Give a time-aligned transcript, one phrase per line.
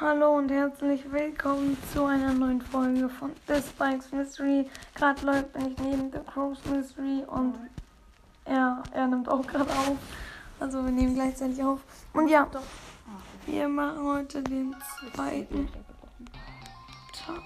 [0.00, 4.66] Hallo und herzlich willkommen zu einer neuen Folge von The Spikes Mystery.
[4.94, 7.54] Gerade läuft bin ich neben The Crows Mystery und
[8.46, 9.98] er, er nimmt auch gerade auf.
[10.58, 11.80] Also wir nehmen gleichzeitig auf.
[12.14, 12.48] Und ja,
[13.44, 14.74] wir machen heute den
[15.12, 15.68] zweiten
[17.12, 17.42] Tag.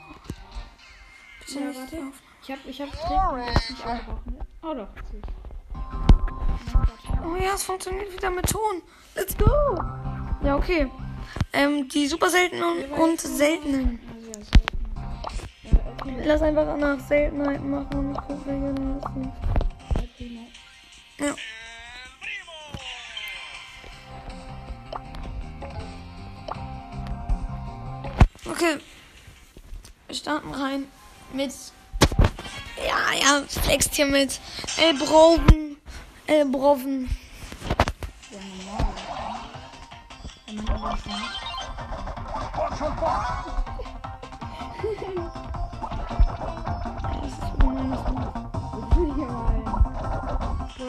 [1.40, 2.12] Bitte Ja, nicht Aufnahme.
[2.40, 4.38] Ich hab, ich hab Tränen jetzt nicht abgebrochen.
[4.62, 4.88] Oh doch.
[7.24, 8.80] Oh ja, es funktioniert wieder mit Ton.
[9.16, 9.76] Let's go!
[10.44, 10.88] Ja, okay.
[11.54, 14.00] Ähm, die super seltenen und seltenen.
[16.24, 19.02] Lass einfach nach Seltenheiten machen und gucke regelmäßig.
[19.94, 20.40] Ja, prima.
[21.20, 21.34] Ja.
[28.50, 28.78] Okay.
[30.08, 30.86] Wir starten rein
[31.32, 31.52] mit.
[32.84, 34.40] Ja, ja, flext hier mit
[34.76, 35.76] Elbroven.
[36.26, 37.08] Elbroven.
[40.46, 40.98] Ja, normal.
[42.54, 43.46] Aber nicht macht.
[47.22, 48.04] Das ist macht.
[48.72, 49.22] Das will ich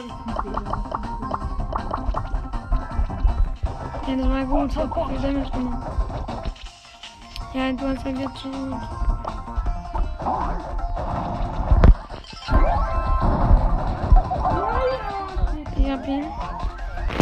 [0.00, 0.64] ist ein Fehler.
[4.06, 4.70] Ja, das war gut.
[4.70, 5.86] Ich hab viel Damage gemacht.
[7.52, 8.80] Ja, du hast halt jetzt schon gut.
[15.76, 16.24] Ich hab ihn.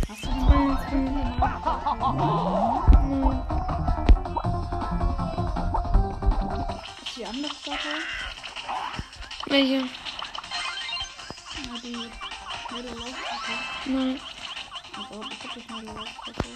[0.09, 0.79] Hast du Zwei, mal
[2.89, 2.94] zwei.
[7.25, 7.89] Die andere Sache?
[9.47, 9.77] Welche?
[9.77, 9.85] Ja,
[11.83, 12.11] die
[12.69, 13.53] schnelle Laufstrecke.
[13.87, 14.21] Nein.
[14.97, 16.49] Also, ich hab die schnelle Laufstrecke.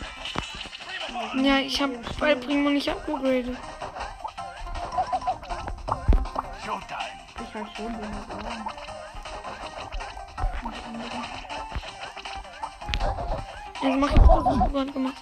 [1.43, 3.57] Ja, ich hab bei Primo nicht abgegradet.
[7.41, 8.67] Ich halt schon, wenn wir sagen.
[13.81, 15.15] Jetzt mach ich das, was gemacht.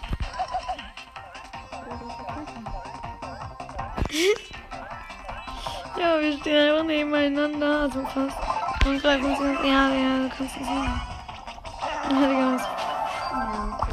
[5.99, 6.41] Ja, das ist okay.
[6.41, 8.37] Ja, wir stehen einfach nebeneinander, also fast.
[8.87, 9.61] Und greifen uns ins...
[9.65, 11.01] Ja, ja, du kannst es sehen.
[12.11, 12.62] Ja, Digga, was?
[13.33, 13.93] Ja, okay,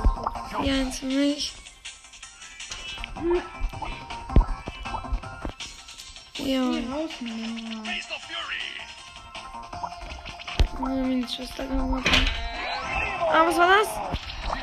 [0.51, 0.61] so.
[0.63, 1.53] Die eins für mich.
[6.37, 7.83] Ja, Geh rausnehmen.
[10.79, 12.09] meine Schwester gemacht.
[13.31, 13.87] Ah, was war das?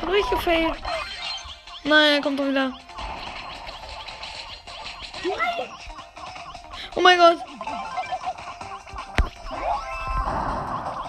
[0.05, 0.75] Durchgefailt.
[1.83, 2.71] Nein, er kommt doch wieder.
[7.11, 7.45] Mein Gott.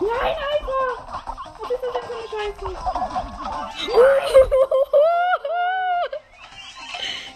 [0.01, 0.85] Nein, Alter!
[1.61, 2.67] Was ist das denn für eine Scheiße?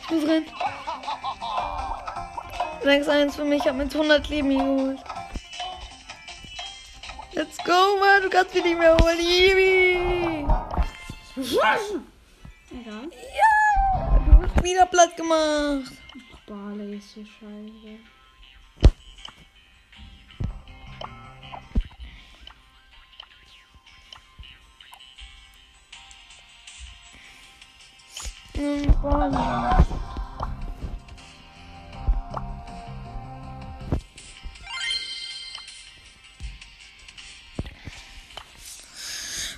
[0.08, 0.44] Ich muss rein.
[2.84, 3.60] 6-1 für mich.
[3.62, 5.00] Ich hab mit 100 Leben hier geholt.
[7.32, 8.22] Let's go, Mann.
[8.22, 9.18] Du kannst mich nicht mehr holen.
[9.18, 10.46] Yippie.
[12.70, 13.10] Egal.
[13.10, 13.52] Ja.
[14.26, 15.90] Du hast wieder platt gemacht.
[16.46, 17.98] Barley ist so scheiße.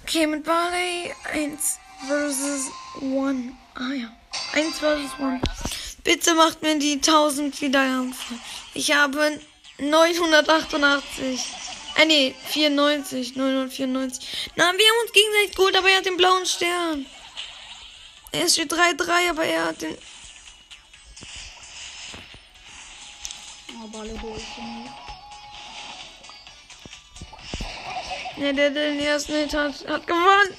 [0.02, 1.78] Okay, mit Barley 1
[2.08, 3.52] versus 1.
[3.76, 4.12] Ah ja.
[4.54, 5.42] 1 versus 1.
[6.02, 8.16] Bitte macht mir die 1000 wieder ganz.
[8.74, 9.38] Ich habe
[9.78, 11.40] 988.
[11.94, 13.36] Äh, nee, 94.
[13.36, 14.50] 994.
[14.56, 17.06] Na, wir haben uns gegenseitig geholt, aber er hat den blauen Stern.
[18.32, 19.96] Er steht 3-3, aber er hat den.
[23.68, 24.92] Ich den nicht.
[28.36, 30.56] Ja, der, der den ersten Hit hat, hat gewonnen.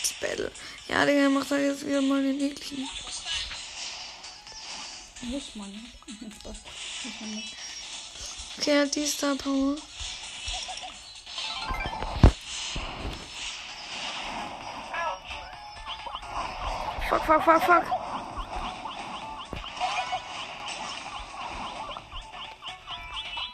[0.00, 0.50] Das Battle.
[0.88, 2.88] Ja, Digga, macht halt jetzt wieder mal den ekligen.
[5.22, 5.70] Muss man.
[6.40, 6.56] Spaß.
[7.04, 7.56] Muss man nicht.
[8.58, 9.76] Okay, er hat die Star Power.
[17.14, 17.84] Fuck, fuck, fuck, fuck.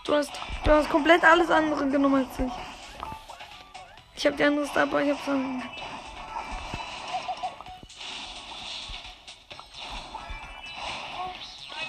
[0.07, 0.31] Du hast,
[0.65, 2.53] du hast komplett alles andere genommen als ich.
[4.17, 5.63] Ich habe die andere Star Power, ich hab's dann.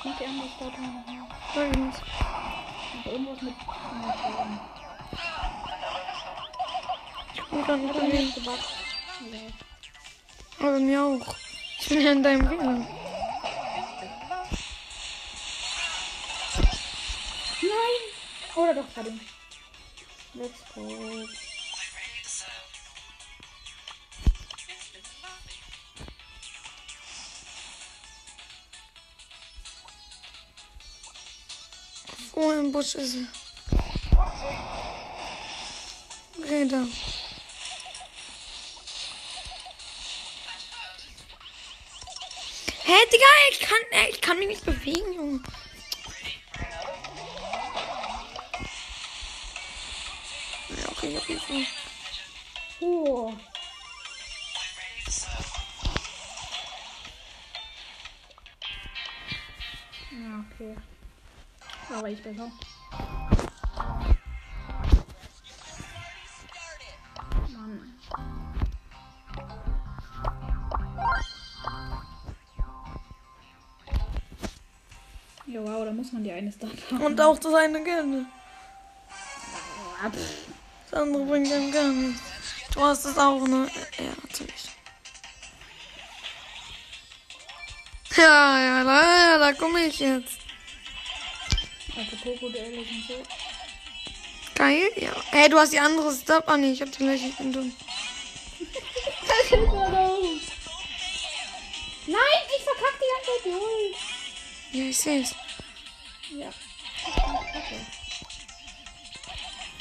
[0.04, 0.50] Mach die andere.
[1.56, 2.02] Sag ich nicht.
[2.96, 3.56] Mach irgendwas mit.
[7.34, 9.56] Ich bin grad nicht.
[10.60, 11.51] Aber mir auch
[11.92, 12.88] bin ja in deinem Gegner?
[17.62, 18.02] Nein!
[18.56, 19.14] Oder doch gerade.
[20.34, 20.88] Let's go.
[32.34, 33.28] Oh, im Busch ist er.
[36.40, 36.86] Okay, da.
[42.92, 45.40] Hä, Digga, ich kann, äh, ich kann mich nicht bewegen, Junge.
[50.68, 51.66] Ja, okay, jeden Fall.
[52.82, 53.34] Oh.
[60.12, 60.76] Ja, okay.
[61.98, 62.40] Aber ich besser.
[62.40, 62.81] Mann.
[75.52, 77.04] Ja, wow, da muss man die eine Start haben.
[77.04, 78.26] Und auch das eine gerne.
[80.90, 82.22] Das andere bringt einem gar nichts.
[82.74, 83.70] Du hast es auch, ne?
[83.98, 84.70] Ja, natürlich.
[88.16, 90.40] Ja, ja, da, ja, da komme ich jetzt.
[91.98, 93.24] Also Poco, der ehrlich und so.
[94.56, 95.12] Geil, ja.
[95.32, 96.48] Hey, du hast die andere Stop.
[96.48, 97.28] Ah, nee, ich hab die gleiche.
[97.28, 97.76] Ich bin dumm.
[102.08, 104.11] Nein, ich verkack die ganze Zeit die Ult.
[104.72, 105.36] Ja, ich seh's.
[106.32, 106.48] Ja.
[107.08, 107.86] Okay.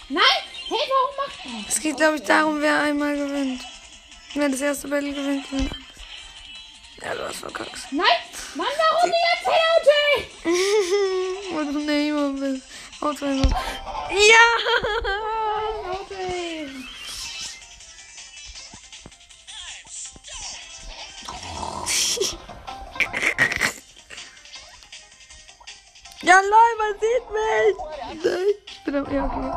[0.08, 0.22] Nein!
[0.68, 1.64] Hey, warum macht man?
[1.68, 3.62] Es geht, glaube ich, darum, wer einmal gewinnt.
[4.34, 5.70] Wer das erste Battle gewinnt, gewinnt.
[7.02, 7.92] Ja, du hast verkackt.
[7.92, 8.06] Nein!
[8.54, 10.26] Mann, warum die ganze Zeit?
[11.54, 12.66] Weil du Neymar bist.
[13.00, 13.06] Ja!
[26.42, 27.76] Lol, man sieht mich!
[28.24, 29.04] Nein, ich bin am.
[29.12, 29.50] Ja, okay.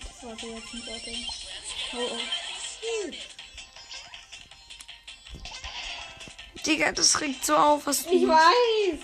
[0.00, 1.10] Das war so jetzt nicht Auto.
[1.94, 3.10] Oh, oh.
[6.66, 8.10] Digga, das regt so auf, was du.
[8.10, 8.98] Ich weiß!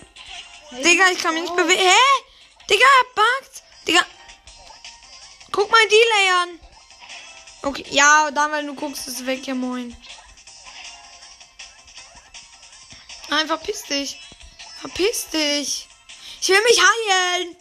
[0.82, 1.80] Digga, ich kann mich nicht bewegen.
[1.80, 2.24] Hä?
[2.68, 3.62] Digga, er buggt.
[3.86, 4.04] Digga.
[5.52, 6.60] Guck mal die Layern.
[7.62, 9.96] Okay, ja, dann, weil du guckst, ist weg, ja moin.
[13.32, 14.20] Nein, verpiss dich.
[14.78, 15.88] Verpiss dich.
[16.42, 17.56] Ich will mich heilen.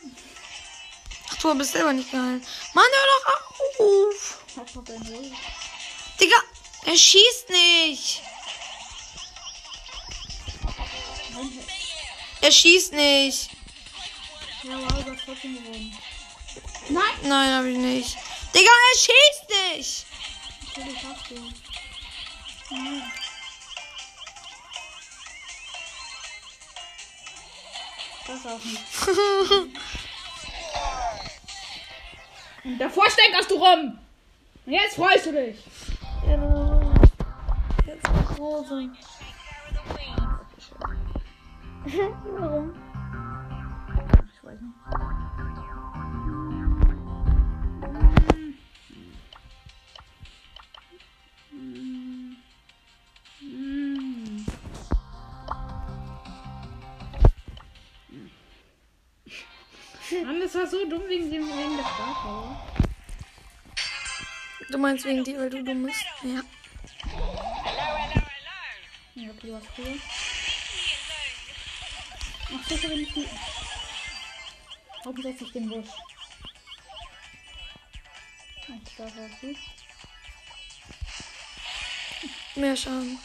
[1.30, 2.44] Ach, du bist selber nicht geheilt.
[2.74, 4.44] Mann, hör doch auf.
[6.20, 6.36] Digga,
[6.88, 8.22] er schießt nicht.
[12.42, 13.52] Er schießt nicht.
[14.64, 15.98] Ja, wow, du hast trotzdem gewonnen.
[16.90, 17.04] Nein!
[17.24, 18.18] Nein, hab ich nicht.
[18.54, 20.06] Digga, er schießt nicht.
[21.30, 21.52] Du.
[22.76, 23.12] Nein.
[28.28, 28.84] Das auch nicht.
[32.64, 33.98] Und davor steckerst du rum!
[34.66, 35.58] Und jetzt freust du dich!
[36.24, 36.94] Genau.
[37.88, 38.04] Jetzt
[38.36, 38.90] große.
[42.38, 42.74] Warum?
[44.34, 45.01] Ich weiß nicht.
[60.52, 62.62] Das war so dumm wegen dem wegen der Startpower.
[64.70, 66.04] Du meinst wegen dir, weil du dumm bist?
[66.24, 66.42] Ja.
[69.16, 69.96] Ja, okay, du hast früher.
[72.54, 73.28] Ach, sicher bin ich die.
[75.06, 75.88] Hauptsächlich den Busch.
[78.64, 79.56] Ach, da warst du.
[82.60, 83.18] Mehr Schaden.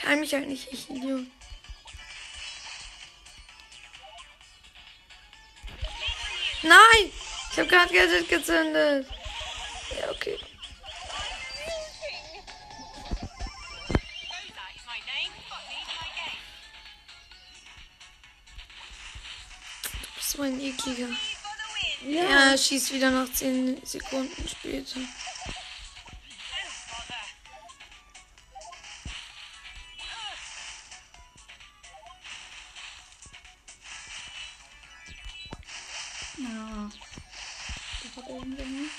[0.00, 1.26] Ich heim mich halt nicht, ich Idiot.
[6.62, 7.12] Nein!
[7.52, 9.06] Ich hab gerade Gadget gezündet.
[9.98, 10.38] Ja, okay.
[19.92, 21.08] Du bist so ein ekliger.
[22.06, 22.22] Ja.
[22.22, 25.00] Ja, er schießt wieder nach 10 Sekunden später.
[36.42, 36.90] Ja.
[38.02, 38.90] Das hat irgendwie nicht.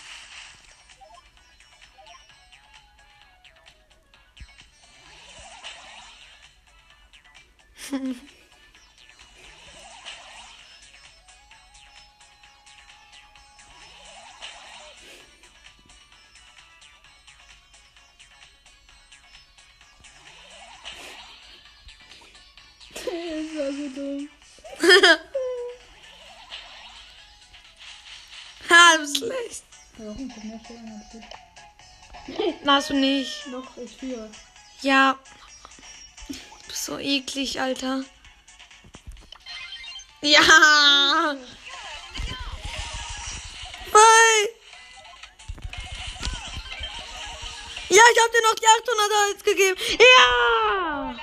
[22.94, 24.31] Das war so dumm.
[30.04, 30.28] Warum?
[30.28, 31.06] Ich hab mehr Sterne
[32.66, 32.94] als du.
[32.96, 33.46] Nicht.
[33.52, 34.32] Doch, ich führe.
[34.82, 35.20] Ja.
[36.28, 38.04] Du bist so eklig, Alter.
[40.22, 40.42] Ja.
[43.92, 44.50] Bye.
[47.90, 49.80] Ja, ich hab dir noch die 800er jetzt gegeben.
[50.00, 51.16] Ja.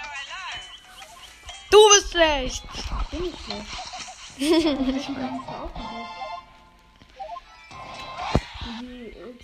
[1.70, 2.62] Du bist schlecht.
[3.10, 3.34] Bin ich
[5.04, 5.08] schlecht.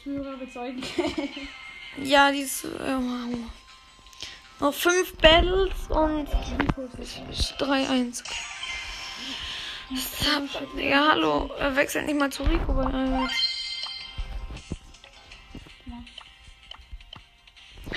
[0.04, 0.82] Äh, Zuhörer bezeugen.
[1.96, 2.64] Ja, die ist.
[2.64, 3.38] Äh, wow.
[4.58, 6.28] Noch fünf Battles und
[7.58, 8.24] 3-1.
[10.76, 11.50] Ja, hallo.
[11.56, 13.30] Er wechselt nicht mal zu Rico bei Albert.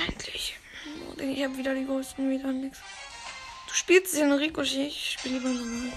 [0.07, 0.59] Endlich.
[0.85, 2.79] Oh, Ich habe wieder die größten wieder nix.
[3.67, 5.91] Du spielst den Ricochet, ich spiele lieber normal.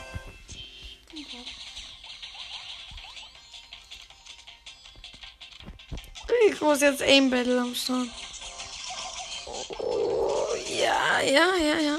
[6.40, 7.74] Rico ist jetzt Aim Battle am.
[9.78, 11.98] Oh, ja, ja, ja, ja.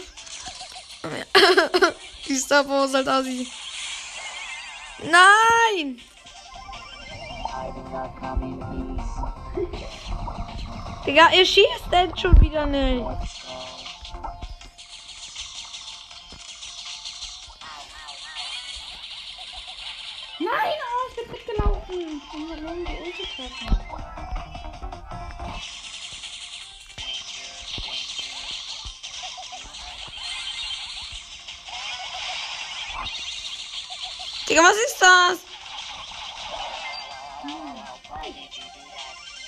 [2.28, 3.48] Die Star ist halt assi.
[5.04, 6.00] Nein!
[11.06, 13.04] Digga, ihr schießt denn schon wieder nicht.
[20.40, 22.00] Nein, oh, ich bin mitgelaufen.
[22.00, 23.26] Ich muss nur die Ulti
[34.52, 35.40] Digga, was ist das?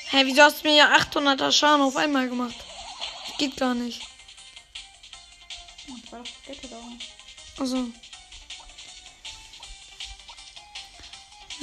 [0.09, 2.55] Hä, hey, wieso hast du mir ja 800er Schaden auf einmal gemacht?
[3.27, 4.01] Das geht gar nicht.
[5.89, 6.77] Oh, das war doch Kette da.
[7.59, 7.89] Also.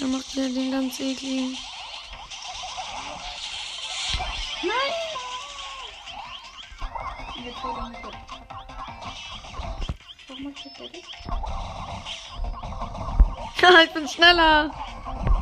[0.00, 1.56] Er macht ja den ganz ekligen.
[4.62, 4.92] Nein!
[7.46, 7.54] Er.
[10.28, 11.04] Warum macht das fertig?
[11.24, 11.89] Ja,
[13.84, 14.70] ich bin schneller.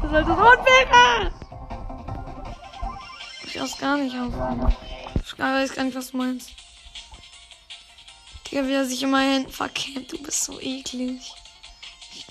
[0.03, 1.33] Du solltest unfair.
[3.45, 4.33] Ich aus gar nicht aus.
[5.25, 6.51] Ich weiß gar nicht, was du meinst.
[8.51, 10.13] Digga, wie er sich immer hinten verkehrt.
[10.13, 11.33] Du bist so eklig.
[12.15, 12.27] Ich,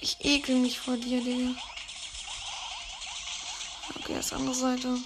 [0.00, 1.50] ich ekel mich vor dir, Digga.
[3.96, 4.98] Okay, das andere Seite.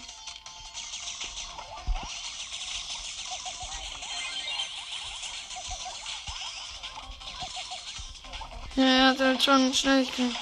[8.77, 10.33] Ja, er hat halt schon Schnelligkeit.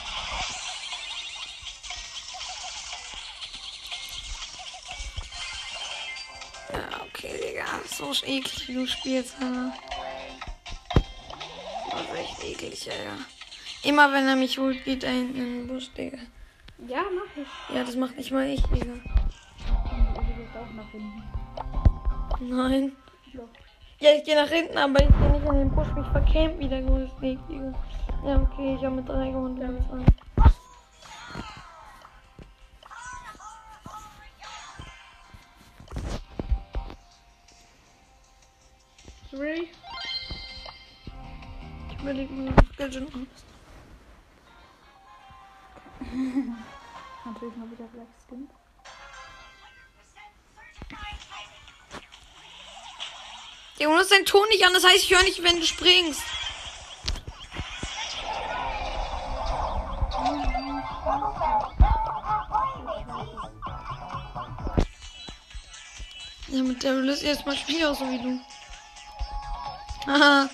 [6.73, 7.65] Ja, okay, Digga.
[7.87, 9.73] So eklig, wie du spielst, Alter.
[11.93, 13.25] Das ist echt eklig, Alter.
[13.85, 16.19] Immer wenn er mich holt, geht er hinten in den Busch, Digga.
[16.89, 17.77] Ja, mach ich.
[17.77, 18.95] Ja, das macht nicht mal ich, Digga.
[22.41, 22.97] Nein.
[24.01, 25.89] Ja, ich gehe nach hinten, aber ich gehe nicht in den Busch.
[25.95, 27.73] Mich verkämmt wieder grüßt, Digga.
[28.25, 29.57] Ja, okay, ich habe mit drei gewonnen.
[29.57, 30.03] du mit zwei.
[39.29, 39.69] Three.
[41.91, 43.27] Ich überlege mir das Gadget an.
[47.27, 48.49] Natürlich mal wieder Black Skin.
[53.79, 56.23] Digga, du hast deinen Ton nicht an, das heißt, ich höre nicht, wenn du springst.
[66.55, 68.41] Ja, mit der löst erstmal Spiel aus, so wie du.
[70.07, 70.49] Haha.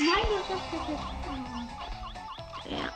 [0.00, 0.98] Nein, das ist perfekt.
[2.68, 2.92] Ja.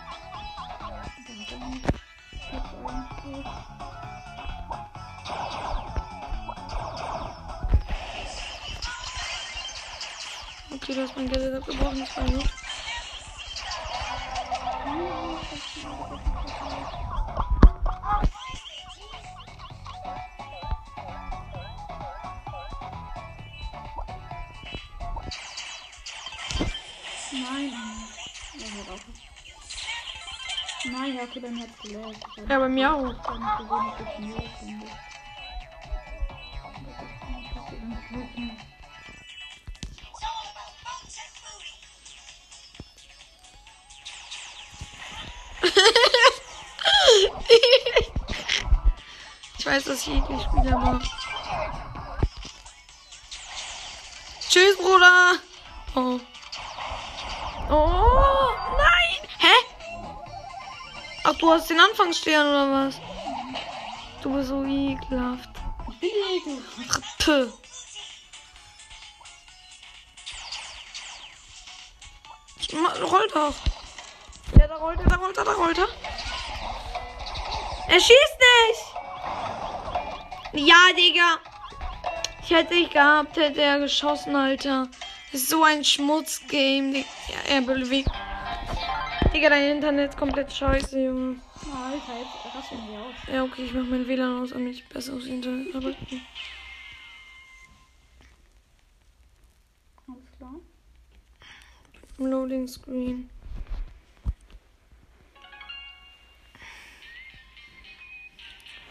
[10.75, 12.65] Okay, du hast mein Gadget abgebrochen, das war gut.
[27.32, 27.72] Nein.
[30.92, 32.20] Nein, ja, okay, dann hat's gelöst.
[32.48, 33.14] Ja, bei mir auch.
[38.36, 38.55] ich
[49.66, 51.00] ich weiß, dass ich eklig spiele, aber.
[54.49, 55.32] Tschüss, Bruder.
[55.96, 56.20] Oh.
[57.68, 59.28] Oh, nein.
[59.38, 59.56] Hä?
[61.25, 63.00] Ach, du hast den Anfangsstern oder was?
[64.23, 65.50] Du bist so ekelhaft.
[65.90, 66.62] Ich bin die Ekel.
[67.18, 67.52] Puh.
[72.78, 73.54] Ma- Roll doch.
[74.61, 75.88] Ja, da rollt er, da rollt er, da rollt er.
[77.88, 78.36] Er schießt.
[80.56, 81.38] Ja, Digga.
[82.42, 84.88] Ich hätte dich gehabt, hätte er geschossen, Alter.
[85.30, 87.04] Das ist so ein Schmutzgame.
[87.28, 88.10] Ja, er bewegt.
[89.34, 91.40] Digga, dein Internet ist komplett scheiße, Junge.
[91.60, 93.14] Alter, jetzt rasten wir aus.
[93.30, 95.94] Ja, okay, ich mach mein WLAN aus, damit ich besser aufs Internet habe.
[100.08, 100.54] Alles klar.
[102.16, 103.28] Loading Screen.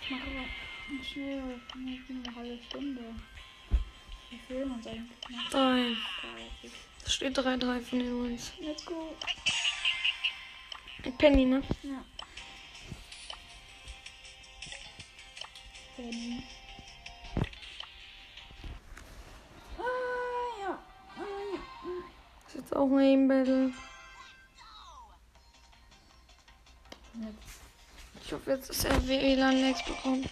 [0.01, 0.64] Ich aber
[1.04, 1.42] schnell
[1.74, 3.01] eine halbe Stunde.
[4.48, 5.50] Wie uns eigentlich noch?
[5.50, 5.96] Drei.
[6.62, 6.72] 30.
[7.04, 8.51] Da steht 3-3 von den Wins.
[8.60, 9.15] Let's go.
[11.18, 11.63] Penny, ne?
[11.84, 12.04] Ja.
[15.96, 16.44] Penny.
[19.77, 20.80] Ah, ja.
[21.18, 21.22] Ah,
[21.54, 21.60] ja.
[22.44, 23.74] Das ist jetzt auch ein Aim Battle.
[27.13, 27.62] Jetzt.
[28.25, 30.30] Ich hoffe jetzt, dass er WLAN Lex bekommt.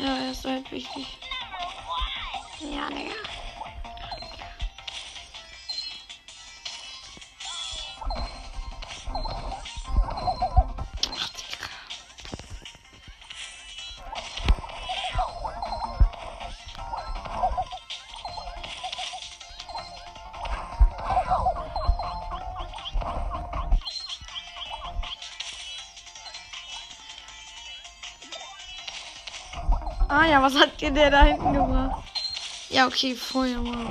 [0.00, 1.18] Ja, er ist halt wichtig.
[2.60, 3.17] Ja, Digga.
[30.08, 32.02] Ah ja, was hat dir der da hinten gebracht?
[32.70, 33.86] Ja, okay, Feuer mal.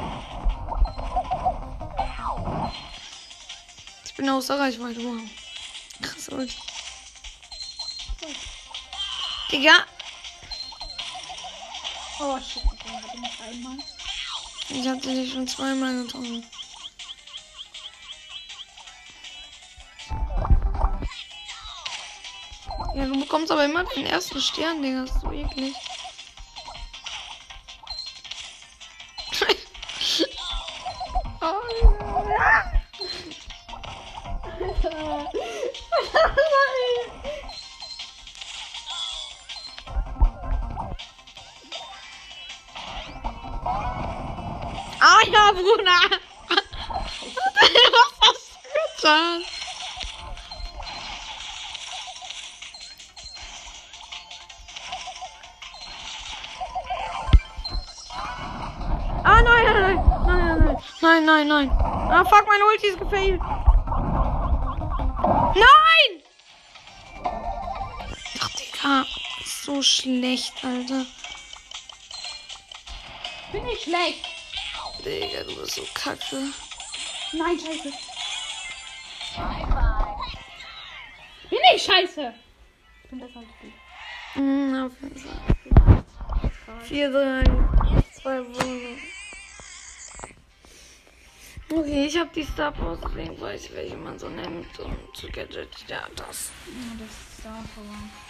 [4.05, 5.21] Ich bin außer Reichweite, wow.
[6.01, 6.55] Krass, Ulti.
[9.51, 9.85] Digga,
[12.19, 13.77] Oh shit, ich einmal.
[14.69, 16.43] ich hatte dich schon zweimal getroffen.
[22.95, 25.01] Ja, du bekommst aber immer den ersten Stern, Digga.
[25.01, 25.75] Das ist so eklig.
[45.31, 46.01] Ja, Bruder.
[46.49, 49.43] Was hast du getan?
[59.23, 61.69] Ah nein, nein, nein, nein, nein, nein, nein.
[61.71, 63.41] Ah fuck, mein Ulti ist gefailt.
[65.55, 66.23] Nein!
[68.39, 69.05] Ach, Digga,
[69.45, 71.05] so schlecht, Alter.
[73.51, 74.36] Bin ich schlecht?
[75.07, 76.51] Digga, du bist so kacke.
[77.31, 77.91] Nein, scheiße.
[81.49, 82.33] Bin ich scheiße?
[83.03, 84.41] Ich bin besser als du.
[84.41, 86.03] Mm, auf jeden Fall.
[86.83, 87.43] 4, 3,
[88.21, 88.97] 2 Wohnungen.
[91.69, 94.77] Okay, ich habe die Star Power, deswegen weiß ich, welche man so nennt.
[94.79, 96.51] Und zu Gadget, ja, das.
[96.65, 98.26] Ja, das ist Star Power.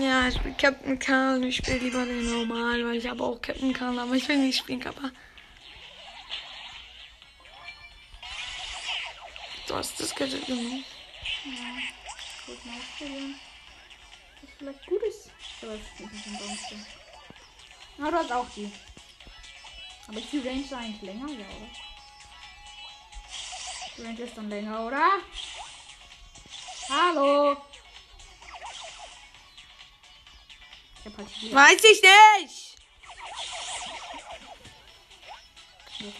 [0.00, 1.44] Ja, ich spiele Captain Karl.
[1.44, 4.58] Ich spiele lieber den normal, weil ich habe auch Captain Karl, aber ich will nicht
[4.58, 5.10] spielen, Kappa.
[9.68, 10.84] Du hast das Gadget genommen.
[12.46, 13.40] Gut, mal ausprobieren.
[14.42, 15.30] Was vielleicht gut ist.
[15.62, 16.78] Aber es ist nicht Donnerstag.
[17.96, 18.70] Na, du hast auch die.
[20.08, 21.28] Aber ist die Range eigentlich länger?
[21.28, 21.70] Ja, oder?
[23.96, 25.08] Die Range ist dann länger, oder?
[26.88, 27.56] Hallo!
[31.04, 31.54] Ich hab halt hier.
[31.54, 32.74] Weiß ich nicht!
[35.98, 36.18] Jetzt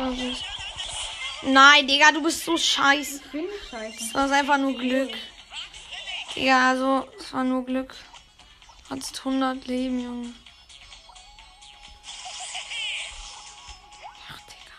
[0.00, 0.16] drauf.
[1.42, 3.20] Nein, Digga, du bist so scheiße.
[3.24, 4.12] Ich bin scheiße.
[4.12, 5.12] Das war einfach nur Glück.
[6.34, 7.94] Digga, also, es war nur Glück.
[8.88, 10.34] Hast 100 Leben, Junge.
[14.28, 14.74] Ach, Digga.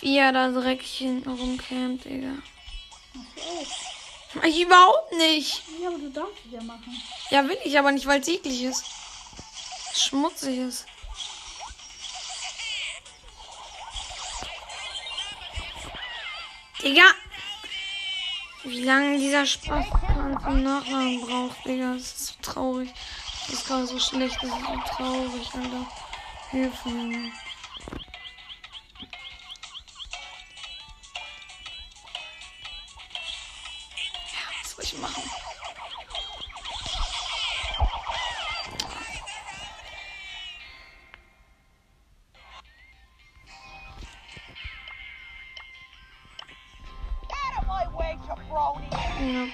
[0.00, 2.34] Wie er da dreckig hinten rumkämmt, Digga.
[4.34, 5.62] Was ich überhaupt nicht.
[5.80, 7.02] Ja, aber du darfst es ja machen.
[7.30, 8.84] Ja, will ich aber nicht, weil es eklig ist.
[9.94, 10.86] Schmutzig ist.
[16.86, 17.02] Digga!
[18.62, 19.86] Wie lange dieser Spaß
[20.44, 21.94] zum Nachladen braucht, Digga.
[21.94, 22.94] Das ist so traurig.
[23.48, 25.86] Das ist gerade so schlecht, das ist so traurig, Alter.
[26.52, 27.32] Hilfe, Junge.
[34.30, 35.22] Ja, was soll ich machen?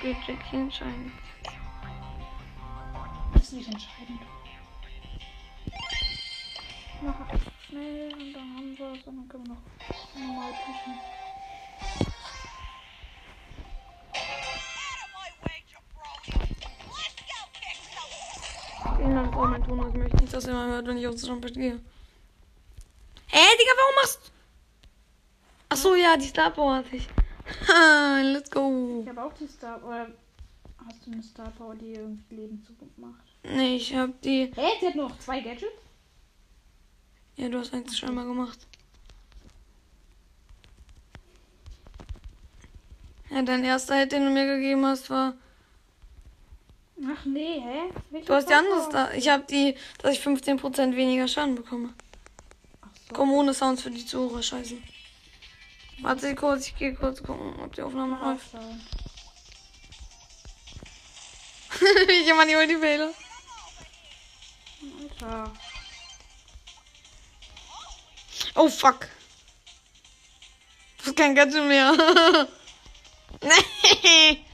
[0.03, 1.13] Okay, Jackie entscheiden.
[3.35, 4.21] Das ist nicht entscheidend.
[7.03, 7.15] Mach
[7.69, 9.63] schnell und dann haben wir es und dann können wir noch
[10.17, 10.99] normal pushen.
[18.97, 19.89] Vielen Frau mein Ton.
[19.89, 21.81] Ich möchte nicht, dass ihr mal hört, wenn ich aufs Trumpet gehe.
[23.29, 24.33] Hä, Digga, warum machst du...
[25.69, 27.09] Achso, ja, die Star Power hatte ich.
[28.23, 29.01] Let's go.
[29.03, 29.83] Ich habe auch die Star.
[29.85, 30.09] Oder
[30.87, 33.23] hast du eine Star Power, die irgendwie Leben Zukunft macht?
[33.45, 34.53] Nee, ich hab die...
[34.55, 34.69] Hä?
[34.81, 35.73] Sie hat noch zwei Gadgets?
[37.37, 38.59] Ja, du hast eins schon mal gemacht.
[43.31, 45.35] Ja, dein erster Hit, den du mir gegeben hast, war...
[47.05, 47.91] Ach nee, hä?
[48.11, 48.91] Welche Du hast die andere Power?
[48.91, 49.15] Star...
[49.15, 51.95] Ich hab die, dass ich 15% weniger Schaden bekomme.
[52.83, 53.15] Ach so.
[53.15, 54.77] Komm ohne Sounds für die Zuhörer scheiße.
[56.03, 58.47] Warte kurz, ich gehe kurz gucken, ob die Aufnahme läuft.
[62.09, 63.13] Ich immer die Ulti wähle.
[65.01, 65.53] Alter.
[68.55, 69.09] Oh fuck.
[70.99, 71.93] Du hast kein Gadget mehr.
[73.43, 74.45] nee.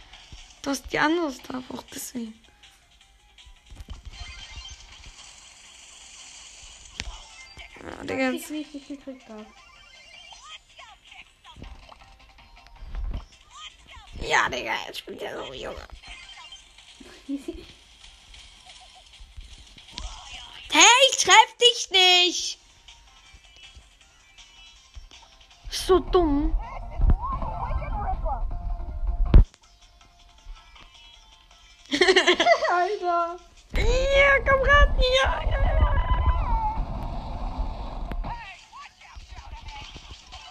[0.63, 2.33] Du hast die andere Star auch deswegen.
[7.83, 9.47] Ja, Digga, Ich wie ich dich gekriegt habe.
[14.29, 15.88] Ja, Digga, jetzt spielt er so, Junge.
[20.71, 22.59] Hey, ich treff dich nicht.
[25.71, 26.55] So dumm.
[32.71, 33.38] Alter.
[33.73, 35.29] Ja, komm ran hier.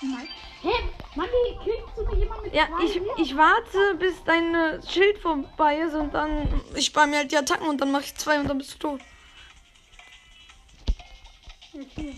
[0.02, 0.30] Nein.
[0.64, 0.97] Hä?
[1.18, 5.18] Mann, wie kriegst du nicht immer mit Ja, ich, ich warte, bis dein äh, Schild
[5.18, 8.40] vorbei ist und dann ich spare mir halt die Attacken und dann mache ich zwei
[8.40, 9.02] und dann bist du tot.
[11.74, 12.16] Okay.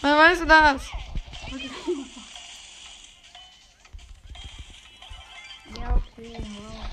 [0.00, 0.90] Wann weißt du das?
[1.46, 1.70] Okay.
[5.80, 6.84] Ja, okay, wow.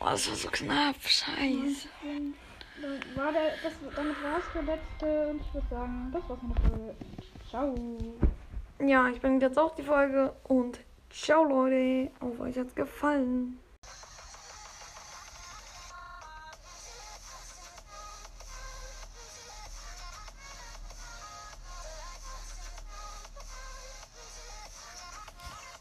[0.00, 0.96] Oh, das war so knapp.
[1.00, 1.88] Scheiße.
[3.14, 6.56] War der, das, damit war es der letzte und ich würde sagen, das war's mit
[6.58, 6.96] der Folge.
[7.48, 8.33] Ciao.
[8.80, 12.10] Ja, ich bin jetzt auch die Folge und ciao Leute.
[12.20, 13.58] Auf euch hat's gefallen.